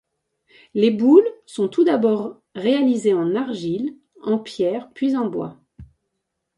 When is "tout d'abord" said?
1.67-2.41